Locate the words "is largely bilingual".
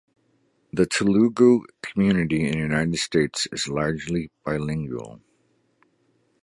3.51-5.21